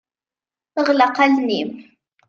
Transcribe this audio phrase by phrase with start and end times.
[0.87, 1.69] Ɣleq allen-im.